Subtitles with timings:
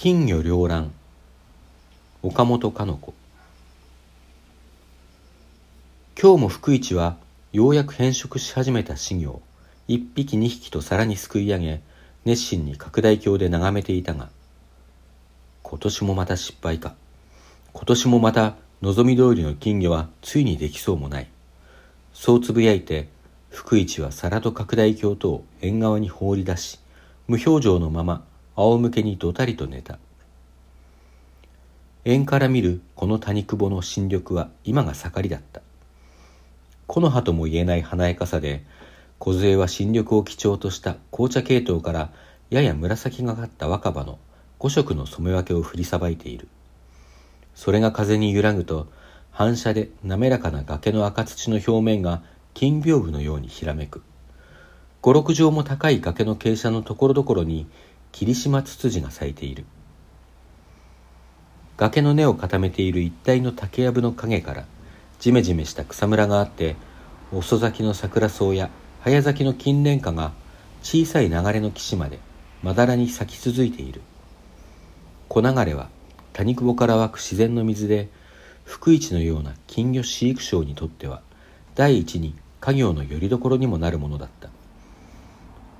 [0.00, 0.92] 金魚両乱
[2.22, 3.14] 岡本かの子。
[6.16, 7.16] 今日も福一は
[7.52, 9.42] ようやく変色し始めた稚魚を
[9.88, 11.80] 一匹二匹と皿にすくい上げ
[12.24, 14.28] 熱心に拡大鏡で眺めていたが
[15.64, 16.94] 今年もまた失敗か。
[17.72, 21.26] 今年もまた望み通りの金魚はついにできそうもない。
[22.14, 23.08] そうつぶやいて
[23.50, 26.78] 福一は皿と拡大鏡とを縁側に放り出し
[27.26, 28.22] 無表情のまま
[28.58, 30.00] 仰向けにどたりと寝た。
[32.04, 35.62] 縁から見るこの谷久保の新緑は今が盛りだった。
[36.88, 38.64] 木の葉とも言えない華やかさで
[39.20, 42.10] 梢は新緑を基調とした紅茶系統から
[42.50, 44.18] やや紫がかった若葉の
[44.58, 46.48] 五色の染め分けを振りさばいている。
[47.54, 48.88] それが風に揺らぐと
[49.30, 52.22] 反射で滑らかな崖の赤土の表面が
[52.54, 54.02] 金屏風のようにひらめく。
[55.00, 57.68] 五六畳も高い崖の傾斜のところどころに
[58.12, 59.64] 霧島ツツジが咲いている。
[61.76, 64.64] 崖の根を固めている一帯の竹やぶの陰から
[65.20, 66.74] ジメジメした草むらがあって
[67.32, 68.68] 遅咲きの桜草や
[69.00, 70.32] 早咲きの金蓮花が
[70.82, 72.18] 小さい流れの岸まで
[72.62, 74.00] まだらに咲き続いている。
[75.28, 75.88] 小流れは
[76.32, 78.08] 谷久保から湧く自然の水で
[78.64, 81.22] 福市のような金魚飼育商にとっては
[81.74, 84.48] 第一に家業の拠り所にもなるものだった。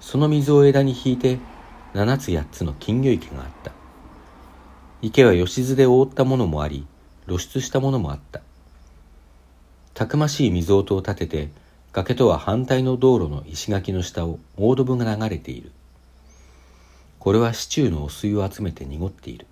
[0.00, 1.38] その水を枝に引いて
[1.94, 3.72] 七つ八つの金魚池があった。
[5.02, 6.86] 池は吉津で覆ったものもあり
[7.26, 8.40] 露出したものもあった。
[9.92, 11.50] たくましい水音を立てて
[11.92, 15.70] 崖とは反対の道路の石垣の下を大ドブが流れている。
[17.18, 19.46] これは市中のお水を集めて濁っている。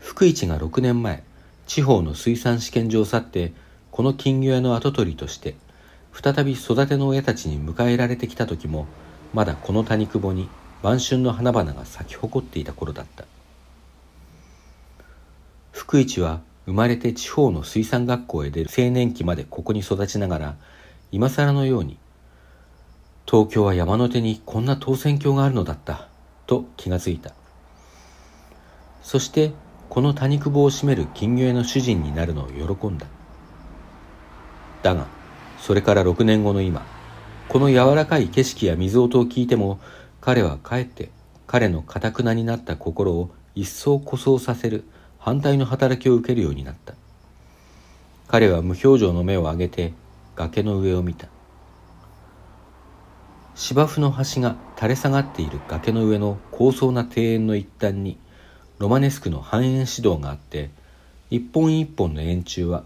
[0.00, 1.22] 福市が6年前
[1.68, 3.52] 地方の水産試験場を去って
[3.92, 5.54] この金魚屋の跡取りとして
[6.12, 8.86] 再び育ての親たちに迎えられてきた時も
[9.32, 10.48] まだこの谷久保に
[10.82, 13.24] 晩春の花々が咲き誇っていた頃だった。
[15.72, 20.56] 福市は生まれて地方の水産学校へ出る青年期までここに育ちながら
[21.10, 21.98] 今更のように
[23.26, 26.08] 東京は山の手にこんな当選橋があるのだった
[26.46, 27.32] と気がついた。
[29.02, 29.52] そして
[29.88, 33.06] この谷久保を占める金魚屋の主人になるのを喜んだ。
[34.82, 35.06] だが
[35.58, 36.84] それから6年後の今
[37.50, 39.80] この柔らかい景色や水音を聞いても
[40.20, 41.10] 彼はかえって
[41.48, 44.84] 彼のかたくなになった心を一層枯燥させる
[45.18, 46.94] 反対の働きを受けるようになった。
[48.28, 49.92] 彼は無表情の目を上げて
[50.36, 51.26] 崖の上を見た。
[53.56, 58.16] 芝生の端が垂れ下がっている崖の上の高層な庭園の一端に
[58.78, 60.70] ロマネスクの半円指導があって
[61.30, 62.84] 一本一本の円柱は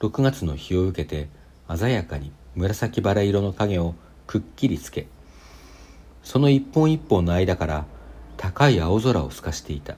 [0.00, 1.28] 6月の日を受けて
[1.68, 3.94] 鮮やかに紫バラ色の影を
[4.26, 5.06] くっきりつけ
[6.22, 7.86] その一本一本の間から
[8.36, 9.96] 高い青空を透かしていた。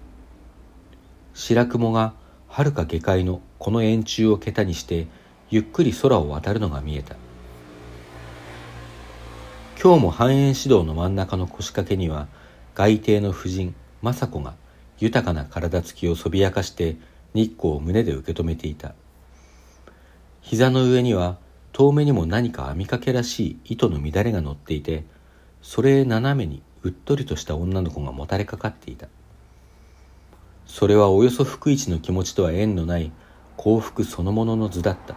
[1.35, 2.13] 白雲が
[2.47, 5.07] はるか下界のこの円柱を桁にして
[5.51, 7.17] ゆっくり空を渡るのが見えた。
[9.83, 12.29] 今日も半円指導の真ん中の腰掛けには
[12.75, 14.55] 外邸の夫人雅子が
[14.99, 16.97] 豊かな体つきをそびやかして
[17.33, 18.95] 日光を胸で受け止めていた。
[20.41, 21.39] 膝の上には
[21.73, 25.05] 遠目にも何か編みかけらしい糸の乱れが乗っていて
[25.63, 29.09] それへ斜めにうっとりとした女の子がもたれかかっていた。
[30.67, 33.11] それはおよそ福一の気持ちとは縁のない
[33.57, 35.17] 幸福そのものの図だった。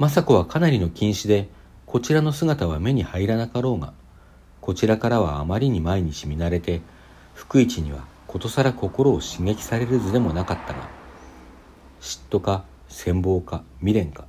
[0.00, 1.48] 雅子はかなりの近視で
[1.84, 3.92] こちらの姿は目に入らなかろうが
[4.60, 6.82] こちらからはあまりに毎日見慣れて
[7.34, 10.88] 福一にはことさら心を刺激される図でもなかったが
[12.00, 14.26] 嫉妬か羨望か未練か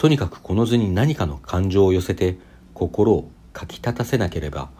[0.00, 2.38] とにかくこの図に何かの感情を寄せて
[2.72, 4.70] 心をかき立たせなければ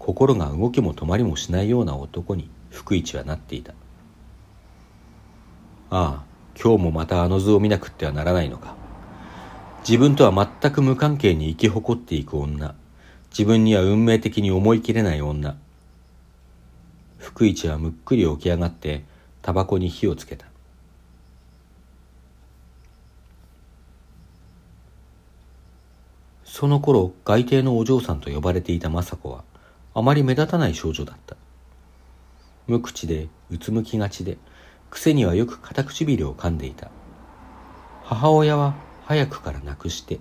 [0.00, 3.72] 心が動きも止まりもしないような男に福一はなっていた。
[5.90, 6.24] ああ
[6.60, 8.74] 今日もまたあの図を見なくってはならないのか。
[9.88, 12.74] 自分とは全く無関係に生き誇っていく女。
[13.30, 15.54] 自分には運命的に思い切れない女。
[17.18, 19.04] 福一はむっくり起き上がって
[19.40, 20.46] タバコに火をつけた。
[26.54, 29.42] その頃外邸のお嬢さんと呼ばれていた雅子は
[29.92, 31.34] あまり目立たない少女だった。
[32.68, 34.38] 無口でうつむきがちで
[34.88, 36.92] 癖にはよく片唇を噛んでいた。
[38.04, 40.20] 母親は早くから亡くして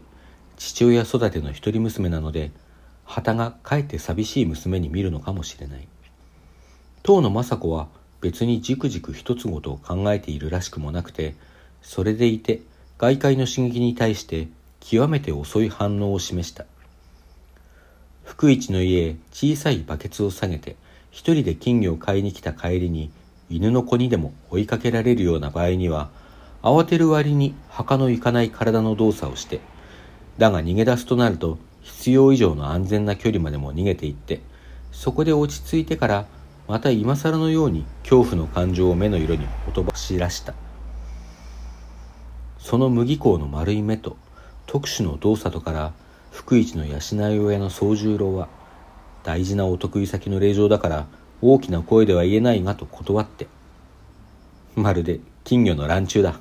[0.58, 2.50] 父親育ての一人娘なので
[3.06, 5.88] 旗がかえって寂しい娘に見るのかもしれない。
[7.04, 7.90] 当の雅子は
[8.22, 11.36] 別にじくじく一つごとを考えているらしくもなくて
[11.84, 12.62] それでいて
[12.98, 14.48] 外界の刺激に対して
[14.86, 16.66] 極めて遅い反応を示した。
[18.26, 20.76] 福一の家へ小さいバケツを下げて
[21.10, 23.10] 一人で金魚を買いに来た帰りに
[23.50, 26.10] 犬の子にでも追いかけられるような場合には
[26.62, 29.62] 慌てる割に墓の行かない体の動作をして
[30.38, 34.42] だが逃げ出すとなると必要以上の安全な距離までも逃げていって
[34.92, 36.26] そこで落ち着いてから
[36.68, 40.54] また今更のように恐怖の感情を目の色にほとばしらした。
[42.58, 44.16] その麦港の丸い目と
[44.74, 45.94] 特殊の動作とから
[46.32, 46.96] 福一の養
[47.32, 48.48] い親の宗十郎は
[49.24, 51.06] 大事なお得意先の令状だから
[51.44, 53.46] 大きな声では言えないがと断って
[54.76, 56.40] まるで金魚の乱中だ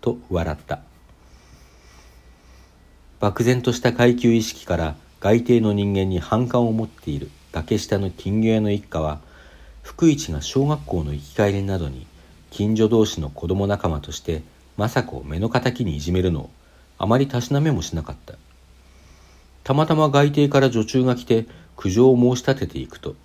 [0.00, 0.80] と笑った。
[3.20, 9.20] 漠然とした階級意識から外邸の人間に反感を持っている崖下の金魚屋の一家は
[9.82, 12.06] 福一が小学校の行き帰りなどに
[12.50, 14.40] 近所同士の子供仲間として
[14.78, 16.50] 政子を目の敵にいじめるのを
[16.98, 18.34] あまりたしなめもしなかった。
[19.64, 21.46] たまたま外邸から女中が来て
[21.76, 23.16] 苦情を申し立てていくと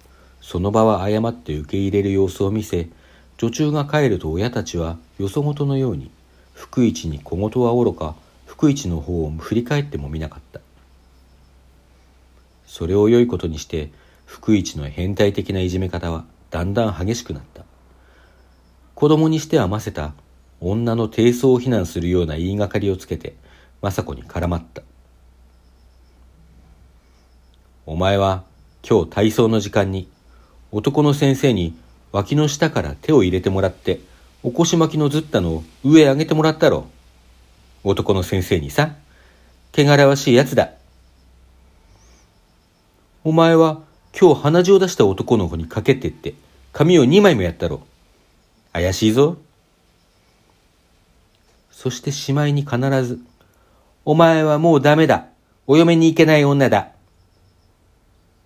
[0.42, 2.88] その場は誤って受け入れる様子を見せ
[3.38, 6.10] 女中が帰ると親たちはよそごとのように
[6.54, 10.60] 福一に小言はおろか福一の方を振り返っても見なかった。
[12.66, 13.92] それを良いことにして
[14.26, 17.64] 福一の変態的ないじめ方はだんだん激しくなった。
[18.96, 20.14] 子供にしてはませた
[20.60, 23.36] 女の低層を非難するような言いがかりをつけて
[23.82, 24.82] 雅子に絡まった。
[27.86, 28.44] お前は
[28.88, 30.08] 今日体操の時間に
[30.72, 31.76] 男の先生に
[32.12, 34.02] 脇の下から手を入れてもらって
[34.44, 36.88] お腰巻きのずったのを上へ上げてもらったろ
[37.84, 38.96] 男の先生にさ
[39.74, 40.72] 汚らわしいやつだ。
[43.24, 43.82] お前は
[44.20, 46.34] 今日鼻血を出した男の子にかけてって
[46.74, 47.82] 髪を二枚もやったろ
[48.74, 49.38] 怪しいぞ。
[51.72, 53.20] そしてしまいに必ず、
[54.10, 55.28] お前はもうダメだ。
[55.68, 56.94] お嫁に行けない女だ。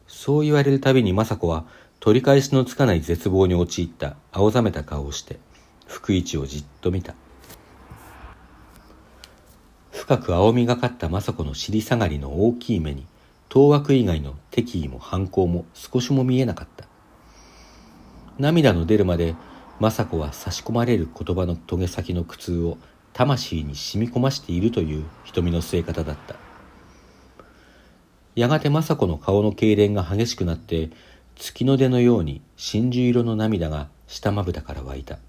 [0.07, 1.63] そう言われるたびに雅子は
[2.01, 5.39] 取り返しのつかない絶望に陥った青ざめた顔をして
[5.87, 7.15] 福一をじっと見た。
[9.93, 13.07] 深く青みがかった雅子の尻下がりの大きい目に
[13.47, 16.89] 当惑以外の敵意も反抗も少しも見えなかった。
[18.37, 19.33] 涙の出るまで
[19.79, 22.77] 雅子は差し込まれる言葉の棘げ先の苦痛を
[23.13, 26.35] 魂に染み込ましているという瞳の据え方だった。
[28.35, 30.89] やがて政子の顔の痙攣が激しくなって
[31.35, 35.19] 月の出のように真珠色の涙が下まぶたから湧いた。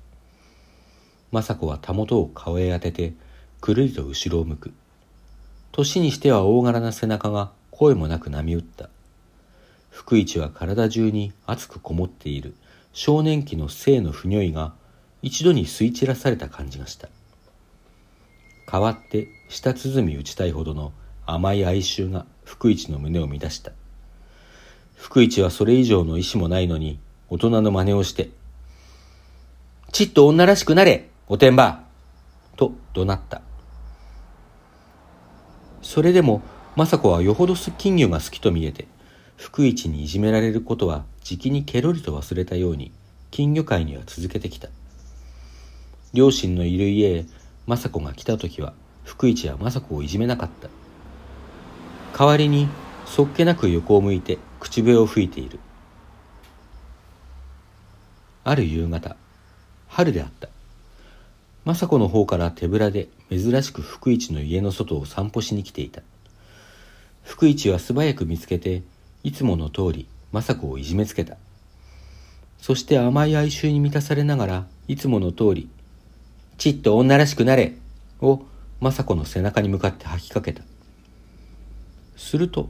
[1.33, 3.13] 政子はたもとを顔へ当てて
[3.61, 4.73] くるりと後ろを向く。
[5.73, 8.89] 年にしては大柄な背中が声もなく波打った。
[9.91, 12.55] 福一は体中に熱くこもっている。
[12.93, 14.73] 少年期の性の不如意が
[15.21, 17.09] 一度に吸い散らされた感じがした。
[18.67, 20.93] 代わって舌鼓打ちたいほどの
[21.27, 23.73] 甘い哀愁が福一の胸を乱した
[24.97, 28.31] 福一はそれ以上の意志もないのに大人の真似をして
[29.93, 31.85] 「ちっと女らしくなれおてんば!」
[32.57, 33.43] と怒鳴った
[35.83, 36.43] それでも
[36.77, 38.87] 政子はよほど金魚が好きと見えて
[39.37, 42.93] 福一にいじめられることはじきにケロリと忘れたように
[43.31, 44.69] 金魚界には続けてきた
[46.13, 47.27] 両親のいる家へ
[47.67, 48.75] 雅子が来た時は
[49.05, 50.69] 福一は雅子をいじめなかった。
[52.17, 52.69] 代わりに
[53.07, 55.59] そっけなく横を向いて口笛を吹いている。
[58.45, 59.17] ある夕方
[59.89, 60.49] 春であった。
[61.67, 66.03] 雅子の方から手ぶらで珍しく福一の家の外を散歩しに来ていた。
[67.23, 68.83] 福一は素早く見つけて
[69.23, 71.37] いつもの通り雅子をいじめつけた。
[72.59, 75.69] そして甘い哀愁に満たされながらいつもの通り
[76.59, 77.77] ちっと女らしくなれ
[78.21, 78.43] を
[78.83, 80.63] 雅子の背中に向かって吐きかけた。
[82.17, 82.69] すると、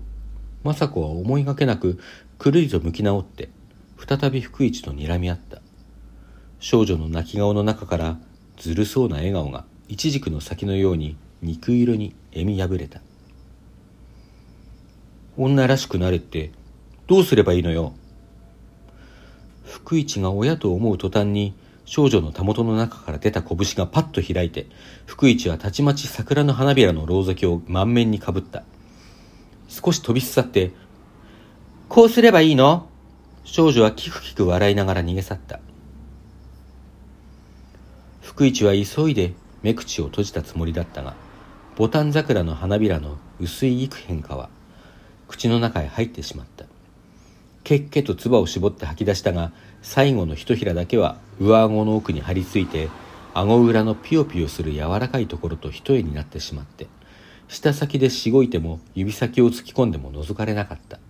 [0.64, 2.00] 雅子は思いがけなく
[2.38, 3.50] くるりと向き直って
[3.98, 5.60] 再び福一と睨み合った。
[6.60, 8.18] 少女の泣き顔の中から
[8.56, 13.00] ずるそうな笑顔が一軸の先のように肉色に笑み破れた。
[15.36, 16.52] 女らしくなれって
[17.06, 17.92] どうすればいいのよ。
[19.64, 24.66] 福一が親と思う途端に少女のたもとの中から出た拳がパッと開いて、
[25.06, 28.64] 福一はたちまち桜の花びらのろうきを満面にかぶった。
[29.68, 30.72] 少し飛びすさって、
[31.88, 32.88] こうすればいいの？
[33.44, 35.60] 少女はキクキク笑いながら逃げ去った。
[38.22, 41.14] 福一は急いで目口を閉じたつもりだったが、
[41.76, 44.48] ボタン桜の花びらの薄い幾変化は、
[45.28, 46.64] 口の中へ入ってしまった。
[47.64, 49.52] けっけと唾を絞って吐き出したが、
[49.82, 52.88] 最後のひとひらだけは上顎の奥に張り付いて、
[53.32, 56.86] 顎裏のピヨピヨする柔らかいところと一重になってしまって、
[57.48, 61.00] 舌先でしごいても指先を突き込んでも覗かれなかった。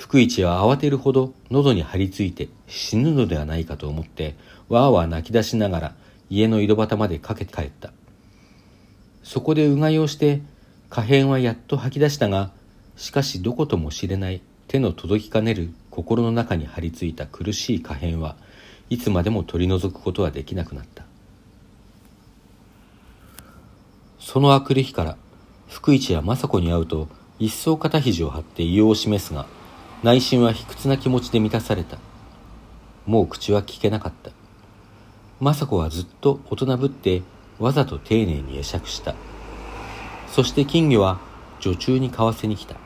[0.00, 4.34] 福一は慌てるほど喉に張り付いて死ぬのではないかと思って
[4.70, 5.94] わーわー泣き出しながら
[6.30, 7.92] 家の井戸端までかけて帰った
[9.22, 10.40] そこでうがいをして
[10.88, 12.50] 可変はやっと吐き出したが
[12.96, 14.40] しかしどことも知れない
[14.70, 18.36] 手の届きかねる心の中に張り付いた苦しい可変は
[18.88, 21.04] いつまでも取り除くことはできなくなった
[24.20, 25.16] そのあくる日から
[25.68, 27.08] 福一や政子に会うと
[27.40, 29.46] 一層肩肘を張って異様を示すが
[30.04, 31.98] 内心は卑屈な気持ちで満たされた
[33.06, 34.30] もう口は聞けなかった
[35.40, 37.22] 政子はずっと大人ぶって
[37.58, 39.16] わざと丁寧に会釈した
[40.28, 41.18] そして金魚は
[41.58, 42.76] 女中に買わせに来た